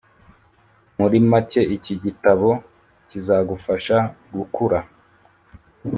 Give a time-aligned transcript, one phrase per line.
[0.97, 2.49] Muri make, iki gitabo
[3.07, 3.97] kizagufasha
[4.35, 4.79] gukura